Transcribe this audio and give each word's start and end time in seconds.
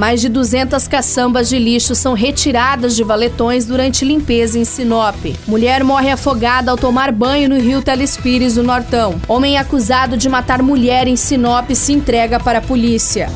Mais 0.00 0.22
de 0.22 0.30
200 0.30 0.88
caçambas 0.88 1.46
de 1.46 1.58
lixo 1.58 1.94
são 1.94 2.14
retiradas 2.14 2.96
de 2.96 3.04
valetões 3.04 3.66
durante 3.66 4.02
limpeza 4.02 4.58
em 4.58 4.64
Sinop. 4.64 5.14
Mulher 5.46 5.84
morre 5.84 6.10
afogada 6.10 6.70
ao 6.70 6.78
tomar 6.78 7.12
banho 7.12 7.50
no 7.50 7.60
rio 7.60 7.82
Telespires, 7.82 8.56
no 8.56 8.62
Nortão. 8.62 9.20
Homem 9.28 9.58
acusado 9.58 10.16
de 10.16 10.26
matar 10.26 10.62
mulher 10.62 11.06
em 11.06 11.16
Sinop 11.16 11.68
se 11.72 11.92
entrega 11.92 12.40
para 12.40 12.60
a 12.60 12.62
polícia. 12.62 13.30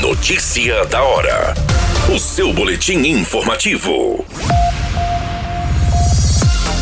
Notícia 0.00 0.86
da 0.86 1.02
hora. 1.02 1.52
O 2.14 2.16
seu 2.16 2.52
boletim 2.52 2.98
informativo. 2.98 4.24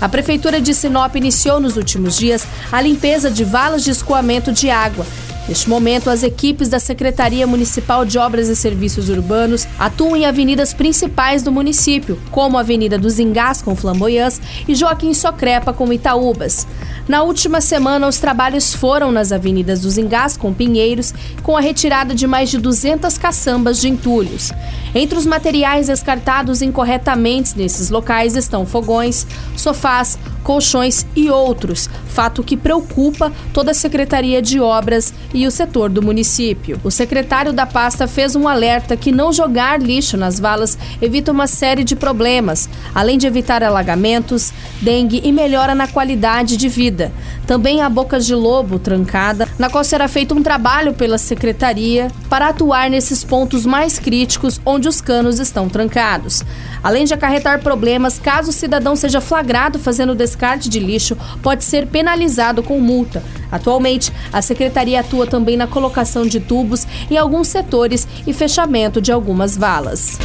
A 0.00 0.08
Prefeitura 0.08 0.60
de 0.60 0.72
Sinop 0.72 1.16
iniciou 1.16 1.58
nos 1.58 1.76
últimos 1.76 2.16
dias 2.16 2.46
a 2.70 2.80
limpeza 2.80 3.28
de 3.28 3.42
valas 3.42 3.82
de 3.82 3.90
escoamento 3.90 4.52
de 4.52 4.70
água 4.70 5.04
Neste 5.50 5.68
momento, 5.68 6.08
as 6.08 6.22
equipes 6.22 6.68
da 6.68 6.78
Secretaria 6.78 7.44
Municipal 7.44 8.04
de 8.04 8.16
Obras 8.20 8.48
e 8.48 8.54
Serviços 8.54 9.08
Urbanos 9.08 9.66
atuam 9.80 10.14
em 10.14 10.24
avenidas 10.24 10.72
principais 10.72 11.42
do 11.42 11.50
município, 11.50 12.16
como 12.30 12.56
a 12.56 12.60
Avenida 12.60 12.96
dos 12.96 13.18
Engás 13.18 13.60
com 13.60 13.74
Flamboyãs 13.74 14.40
e 14.68 14.76
Joaquim 14.76 15.12
Socrepa 15.12 15.72
com 15.72 15.92
Itaúbas. 15.92 16.68
Na 17.08 17.24
última 17.24 17.60
semana, 17.60 18.06
os 18.06 18.18
trabalhos 18.18 18.72
foram 18.72 19.10
nas 19.10 19.32
avenidas 19.32 19.80
dos 19.80 19.98
Engás 19.98 20.36
com 20.36 20.54
Pinheiros, 20.54 21.12
com 21.42 21.56
a 21.56 21.60
retirada 21.60 22.14
de 22.14 22.28
mais 22.28 22.48
de 22.48 22.56
200 22.56 23.18
caçambas 23.18 23.80
de 23.80 23.88
entulhos. 23.88 24.52
Entre 24.94 25.18
os 25.18 25.26
materiais 25.26 25.88
descartados 25.88 26.62
incorretamente 26.62 27.58
nesses 27.58 27.90
locais 27.90 28.36
estão 28.36 28.64
fogões, 28.64 29.26
sofás, 29.56 30.16
colchões 30.42 31.06
e 31.14 31.30
outros, 31.30 31.88
fato 32.08 32.42
que 32.42 32.56
preocupa 32.56 33.32
toda 33.52 33.70
a 33.70 33.74
Secretaria 33.74 34.42
de 34.42 34.60
Obras 34.60 35.12
e 35.32 35.46
o 35.46 35.50
setor 35.50 35.88
do 35.88 36.02
município. 36.02 36.80
O 36.82 36.90
secretário 36.90 37.52
da 37.52 37.66
pasta 37.66 38.06
fez 38.06 38.34
um 38.34 38.48
alerta 38.48 38.96
que 38.96 39.12
não 39.12 39.32
jogar 39.32 39.80
lixo 39.80 40.16
nas 40.16 40.38
valas 40.38 40.78
evita 41.00 41.32
uma 41.32 41.46
série 41.46 41.84
de 41.84 41.94
problemas, 41.96 42.68
além 42.94 43.18
de 43.18 43.26
evitar 43.26 43.62
alagamentos, 43.62 44.52
dengue 44.80 45.20
e 45.24 45.32
melhora 45.32 45.74
na 45.74 45.86
qualidade 45.86 46.56
de 46.56 46.68
vida. 46.68 47.12
Também 47.46 47.82
há 47.82 47.88
bocas 47.88 48.26
de 48.26 48.34
lobo 48.34 48.78
trancada, 48.78 49.48
na 49.58 49.68
qual 49.68 49.82
será 49.82 50.06
feito 50.08 50.34
um 50.34 50.42
trabalho 50.42 50.94
pela 50.94 51.18
secretaria 51.18 52.08
para 52.28 52.48
atuar 52.48 52.88
nesses 52.88 53.24
pontos 53.24 53.66
mais 53.66 53.98
críticos 53.98 54.60
onde 54.64 54.88
os 54.88 55.00
canos 55.00 55.38
estão 55.38 55.68
trancados. 55.68 56.44
Além 56.82 57.04
de 57.04 57.12
acarretar 57.12 57.60
problemas, 57.60 58.18
caso 58.18 58.50
o 58.50 58.52
cidadão 58.52 58.96
seja 58.96 59.20
flagrado 59.20 59.78
fazendo 59.78 60.14
descarte 60.30 60.68
de 60.68 60.78
lixo, 60.78 61.16
pode 61.42 61.64
ser 61.64 61.86
penalizado 61.86 62.62
com 62.62 62.80
multa. 62.80 63.22
Atualmente, 63.50 64.12
a 64.32 64.40
secretaria 64.40 65.00
atua 65.00 65.26
também 65.26 65.56
na 65.56 65.66
colocação 65.66 66.26
de 66.26 66.38
tubos 66.38 66.86
em 67.10 67.16
alguns 67.16 67.48
setores 67.48 68.06
e 68.26 68.32
fechamento 68.32 69.00
de 69.00 69.10
algumas 69.10 69.56
valas. 69.56 70.18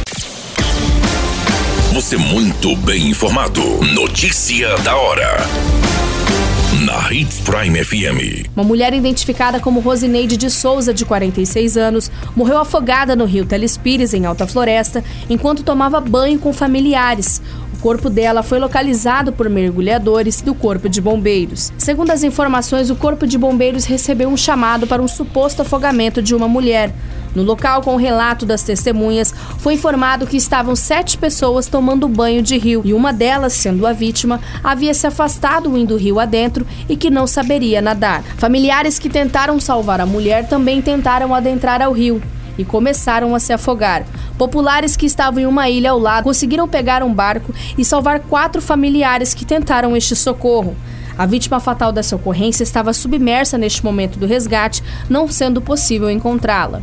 Você 1.92 2.16
muito 2.16 2.76
bem 2.76 3.08
informado. 3.08 3.62
Notícia 3.94 4.76
da 4.78 4.96
hora 4.96 5.36
na 6.86 7.12
Hits 7.12 7.40
Prime 7.40 7.82
FM. 7.82 8.48
Uma 8.54 8.64
mulher 8.64 8.92
identificada 8.92 9.58
como 9.58 9.80
Rosineide 9.80 10.36
de 10.36 10.50
Souza, 10.50 10.92
de 10.92 11.04
46 11.04 11.76
anos, 11.76 12.10
morreu 12.34 12.58
afogada 12.58 13.16
no 13.16 13.24
rio 13.24 13.46
Telespires, 13.46 14.12
em 14.12 14.26
Alta 14.26 14.46
Floresta, 14.46 15.02
enquanto 15.28 15.62
tomava 15.62 16.00
banho 16.00 16.38
com 16.38 16.52
familiares. 16.52 17.40
O 17.76 17.82
corpo 17.86 18.08
dela 18.08 18.42
foi 18.42 18.58
localizado 18.58 19.32
por 19.32 19.48
mergulhadores 19.50 20.40
do 20.40 20.54
Corpo 20.54 20.88
de 20.88 21.00
Bombeiros. 21.00 21.72
Segundo 21.76 22.10
as 22.10 22.24
informações, 22.24 22.90
o 22.90 22.96
Corpo 22.96 23.26
de 23.26 23.36
Bombeiros 23.36 23.84
recebeu 23.84 24.28
um 24.28 24.36
chamado 24.36 24.86
para 24.86 25.02
um 25.02 25.06
suposto 25.06 25.62
afogamento 25.62 26.22
de 26.22 26.34
uma 26.34 26.48
mulher. 26.48 26.92
No 27.34 27.42
local, 27.42 27.82
com 27.82 27.94
o 27.94 27.98
relato 27.98 28.46
das 28.46 28.62
testemunhas, 28.62 29.32
foi 29.58 29.74
informado 29.74 30.26
que 30.26 30.38
estavam 30.38 30.74
sete 30.74 31.18
pessoas 31.18 31.68
tomando 31.68 32.08
banho 32.08 32.40
de 32.42 32.56
rio 32.56 32.80
e 32.82 32.94
uma 32.94 33.12
delas, 33.12 33.52
sendo 33.52 33.86
a 33.86 33.92
vítima, 33.92 34.40
havia 34.64 34.94
se 34.94 35.06
afastado 35.06 35.76
indo 35.76 35.98
rio 35.98 36.18
adentro 36.18 36.66
e 36.88 36.96
que 36.96 37.10
não 37.10 37.26
saberia 37.26 37.82
nadar. 37.82 38.22
Familiares 38.38 38.98
que 38.98 39.10
tentaram 39.10 39.60
salvar 39.60 40.00
a 40.00 40.06
mulher 40.06 40.48
também 40.48 40.80
tentaram 40.80 41.34
adentrar 41.34 41.82
ao 41.82 41.92
rio 41.92 42.22
e 42.58 42.64
começaram 42.64 43.34
a 43.34 43.40
se 43.40 43.52
afogar. 43.52 44.04
Populares 44.38 44.96
que 44.96 45.06
estavam 45.06 45.40
em 45.40 45.46
uma 45.46 45.68
ilha 45.68 45.90
ao 45.90 45.98
lado 45.98 46.24
conseguiram 46.24 46.68
pegar 46.68 47.02
um 47.02 47.12
barco 47.12 47.54
e 47.76 47.84
salvar 47.84 48.20
quatro 48.20 48.60
familiares 48.60 49.34
que 49.34 49.44
tentaram 49.44 49.96
este 49.96 50.14
socorro. 50.14 50.76
A 51.18 51.24
vítima 51.24 51.58
fatal 51.58 51.92
dessa 51.92 52.14
ocorrência 52.14 52.62
estava 52.62 52.92
submersa 52.92 53.56
neste 53.56 53.82
momento 53.82 54.18
do 54.18 54.26
resgate, 54.26 54.82
não 55.08 55.26
sendo 55.28 55.62
possível 55.62 56.10
encontrá-la. 56.10 56.82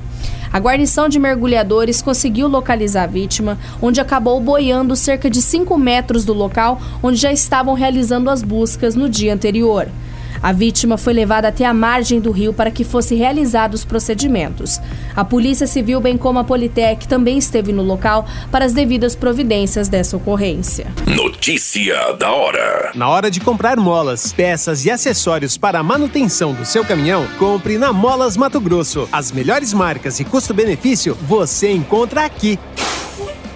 A 0.52 0.60
guarnição 0.60 1.10
de 1.10 1.20
mergulhadores 1.20 2.02
conseguiu 2.02 2.48
localizar 2.48 3.04
a 3.04 3.08
vítima, 3.08 3.58
onde 3.82 4.00
acabou 4.00 4.40
boiando 4.40 4.96
cerca 4.96 5.30
de 5.30 5.42
5 5.42 5.78
metros 5.78 6.26
do 6.26 6.34
local 6.34 6.80
onde 7.02 7.18
já 7.18 7.32
estavam 7.32 7.74
realizando 7.74 8.30
as 8.30 8.44
buscas 8.44 8.96
no 8.96 9.10
dia 9.10 9.34
anterior. 9.34 9.88
A 10.44 10.52
vítima 10.52 10.98
foi 10.98 11.14
levada 11.14 11.48
até 11.48 11.64
a 11.64 11.74
margem 11.74 12.20
do 12.20 12.30
rio 12.30 12.54
para 12.54 12.70
que 12.70 12.84
fossem 12.84 13.18
realizados 13.18 13.80
os 13.80 13.86
procedimentos. 13.86 14.82
A 15.16 15.24
Polícia 15.24 15.66
Civil, 15.66 16.02
bem 16.02 16.18
como 16.18 16.38
a 16.38 16.44
Politec, 16.44 17.08
também 17.08 17.38
esteve 17.38 17.72
no 17.72 17.82
local 17.82 18.28
para 18.52 18.66
as 18.66 18.74
devidas 18.74 19.16
providências 19.16 19.88
dessa 19.88 20.18
ocorrência. 20.18 20.88
Notícia 21.08 22.12
da 22.20 22.30
hora: 22.30 22.92
Na 22.94 23.08
hora 23.08 23.32
de 23.32 23.40
comprar 23.40 23.78
molas, 23.78 24.34
peças 24.34 24.84
e 24.84 24.92
acessórios 24.92 25.58
para 25.58 25.80
a 25.80 25.84
manutenção 25.84 26.54
do 26.54 26.66
seu 26.66 26.84
caminhão, 26.84 27.26
compre 27.40 27.78
na 27.78 27.94
Molas 27.94 28.36
Mato 28.36 28.60
Grosso. 28.60 29.08
As 29.14 29.32
melhores 29.32 29.74
marcas 29.74 30.20
e 30.20 30.26
custo-benefício 30.26 31.18
você 31.22 31.72
encontra 31.72 32.26
aqui. 32.26 32.60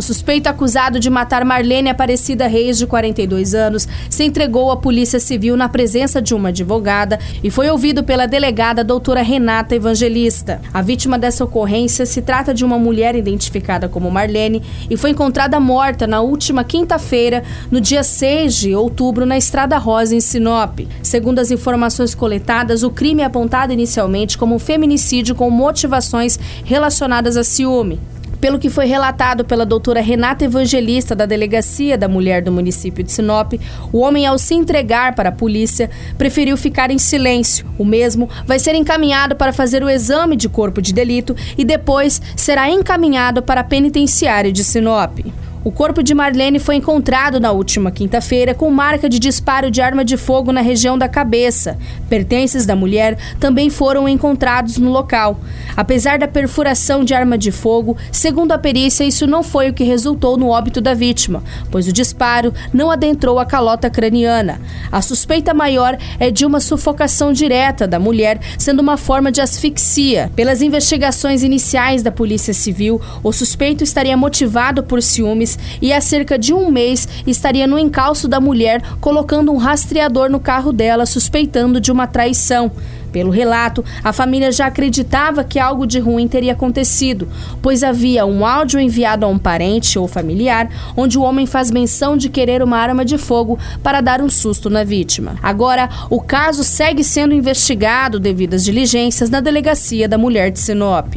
O 0.00 0.02
suspeito 0.02 0.48
acusado 0.48 0.98
de 0.98 1.10
matar 1.10 1.44
Marlene 1.44 1.90
Aparecida 1.90 2.46
Reis, 2.46 2.78
de 2.78 2.86
42 2.86 3.54
anos, 3.54 3.86
se 4.08 4.24
entregou 4.24 4.70
à 4.70 4.76
Polícia 4.78 5.20
Civil 5.20 5.58
na 5.58 5.68
presença 5.68 6.22
de 6.22 6.34
uma 6.34 6.48
advogada 6.48 7.20
e 7.44 7.50
foi 7.50 7.68
ouvido 7.68 8.02
pela 8.02 8.24
delegada 8.24 8.82
doutora 8.82 9.20
Renata 9.20 9.76
Evangelista. 9.76 10.62
A 10.72 10.80
vítima 10.80 11.18
dessa 11.18 11.44
ocorrência 11.44 12.06
se 12.06 12.22
trata 12.22 12.54
de 12.54 12.64
uma 12.64 12.78
mulher 12.78 13.14
identificada 13.14 13.90
como 13.90 14.10
Marlene 14.10 14.62
e 14.88 14.96
foi 14.96 15.10
encontrada 15.10 15.60
morta 15.60 16.06
na 16.06 16.22
última 16.22 16.64
quinta-feira, 16.64 17.44
no 17.70 17.78
dia 17.78 18.02
6 18.02 18.54
de 18.54 18.74
outubro, 18.74 19.26
na 19.26 19.36
Estrada 19.36 19.76
Rosa, 19.76 20.16
em 20.16 20.20
Sinop. 20.20 20.80
Segundo 21.02 21.40
as 21.40 21.50
informações 21.50 22.14
coletadas, 22.14 22.82
o 22.82 22.90
crime 22.90 23.20
é 23.20 23.26
apontado 23.26 23.70
inicialmente 23.70 24.38
como 24.38 24.54
um 24.54 24.58
feminicídio 24.58 25.34
com 25.34 25.50
motivações 25.50 26.40
relacionadas 26.64 27.36
a 27.36 27.44
ciúme. 27.44 28.00
Pelo 28.40 28.58
que 28.58 28.70
foi 28.70 28.86
relatado 28.86 29.44
pela 29.44 29.66
doutora 29.66 30.00
Renata 30.00 30.44
Evangelista, 30.44 31.14
da 31.14 31.26
Delegacia 31.26 31.98
da 31.98 32.08
Mulher 32.08 32.42
do 32.42 32.50
município 32.50 33.04
de 33.04 33.12
Sinop, 33.12 33.52
o 33.92 33.98
homem, 33.98 34.24
ao 34.26 34.38
se 34.38 34.54
entregar 34.54 35.14
para 35.14 35.28
a 35.28 35.32
polícia, 35.32 35.90
preferiu 36.16 36.56
ficar 36.56 36.90
em 36.90 36.98
silêncio. 36.98 37.66
O 37.78 37.84
mesmo 37.84 38.30
vai 38.46 38.58
ser 38.58 38.74
encaminhado 38.74 39.36
para 39.36 39.52
fazer 39.52 39.82
o 39.82 39.90
exame 39.90 40.36
de 40.36 40.48
corpo 40.48 40.80
de 40.80 40.94
delito 40.94 41.36
e 41.58 41.64
depois 41.64 42.22
será 42.34 42.70
encaminhado 42.70 43.42
para 43.42 43.60
a 43.60 43.64
penitenciária 43.64 44.50
de 44.50 44.64
Sinop. 44.64 45.18
O 45.62 45.70
corpo 45.70 46.02
de 46.02 46.14
Marlene 46.14 46.58
foi 46.58 46.76
encontrado 46.76 47.38
na 47.38 47.52
última 47.52 47.90
quinta-feira 47.90 48.54
com 48.54 48.70
marca 48.70 49.10
de 49.10 49.18
disparo 49.18 49.70
de 49.70 49.82
arma 49.82 50.02
de 50.02 50.16
fogo 50.16 50.52
na 50.52 50.62
região 50.62 50.96
da 50.96 51.06
cabeça. 51.06 51.76
Pertences 52.08 52.64
da 52.64 52.74
mulher 52.74 53.18
também 53.38 53.68
foram 53.68 54.08
encontrados 54.08 54.78
no 54.78 54.90
local. 54.90 55.38
Apesar 55.76 56.18
da 56.18 56.26
perfuração 56.26 57.04
de 57.04 57.12
arma 57.12 57.36
de 57.36 57.52
fogo, 57.52 57.94
segundo 58.10 58.52
a 58.52 58.58
perícia, 58.58 59.04
isso 59.04 59.26
não 59.26 59.42
foi 59.42 59.68
o 59.68 59.74
que 59.74 59.84
resultou 59.84 60.38
no 60.38 60.48
óbito 60.48 60.80
da 60.80 60.94
vítima, 60.94 61.42
pois 61.70 61.86
o 61.86 61.92
disparo 61.92 62.54
não 62.72 62.90
adentrou 62.90 63.38
a 63.38 63.44
calota 63.44 63.90
craniana. 63.90 64.58
A 64.90 65.02
suspeita 65.02 65.52
maior 65.52 65.98
é 66.18 66.30
de 66.30 66.46
uma 66.46 66.58
sufocação 66.58 67.34
direta 67.34 67.86
da 67.86 67.98
mulher, 67.98 68.40
sendo 68.58 68.80
uma 68.80 68.96
forma 68.96 69.30
de 69.30 69.42
asfixia. 69.42 70.32
Pelas 70.34 70.62
investigações 70.62 71.42
iniciais 71.42 72.02
da 72.02 72.10
Polícia 72.10 72.54
Civil, 72.54 72.98
o 73.22 73.30
suspeito 73.30 73.84
estaria 73.84 74.16
motivado 74.16 74.82
por 74.82 75.02
ciúmes 75.02 75.49
e 75.80 75.92
há 75.92 76.00
cerca 76.00 76.38
de 76.38 76.52
um 76.52 76.70
mês 76.70 77.08
estaria 77.26 77.66
no 77.66 77.78
encalço 77.78 78.28
da 78.28 78.40
mulher 78.40 78.82
colocando 79.00 79.52
um 79.52 79.56
rastreador 79.56 80.30
no 80.30 80.40
carro 80.40 80.72
dela, 80.72 81.06
suspeitando 81.06 81.80
de 81.80 81.90
uma 81.92 82.06
traição. 82.06 82.70
Pelo 83.12 83.30
relato, 83.30 83.84
a 84.02 84.12
família 84.12 84.52
já 84.52 84.66
acreditava 84.66 85.42
que 85.42 85.58
algo 85.58 85.86
de 85.86 85.98
ruim 85.98 86.28
teria 86.28 86.52
acontecido, 86.52 87.28
pois 87.60 87.82
havia 87.82 88.24
um 88.24 88.46
áudio 88.46 88.78
enviado 88.78 89.26
a 89.26 89.28
um 89.28 89.38
parente 89.38 89.98
ou 89.98 90.06
familiar 90.06 90.68
onde 90.96 91.18
o 91.18 91.22
homem 91.22 91.46
faz 91.46 91.70
menção 91.70 92.16
de 92.16 92.28
querer 92.28 92.62
uma 92.62 92.78
arma 92.78 93.04
de 93.04 93.18
fogo 93.18 93.58
para 93.82 94.00
dar 94.00 94.20
um 94.20 94.30
susto 94.30 94.70
na 94.70 94.84
vítima. 94.84 95.36
Agora, 95.42 95.88
o 96.08 96.20
caso 96.20 96.62
segue 96.62 97.02
sendo 97.02 97.34
investigado 97.34 98.20
devido 98.20 98.54
às 98.54 98.64
diligências 98.64 99.28
na 99.28 99.40
delegacia 99.40 100.08
da 100.08 100.16
mulher 100.16 100.50
de 100.50 100.60
Sinop. 100.60 101.16